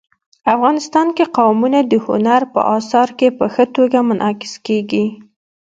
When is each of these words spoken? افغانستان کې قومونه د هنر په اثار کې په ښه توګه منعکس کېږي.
افغانستان 0.53 1.07
کې 1.15 1.25
قومونه 1.37 1.79
د 1.91 1.93
هنر 2.05 2.41
په 2.53 2.59
اثار 2.77 3.09
کې 3.19 3.27
په 3.37 3.45
ښه 3.53 3.65
توګه 3.75 3.97
منعکس 4.07 4.53
کېږي. 4.65 5.05